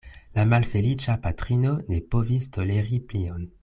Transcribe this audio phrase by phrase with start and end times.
[0.37, 3.51] La malfeliĉa patrino ne povis toleri plion.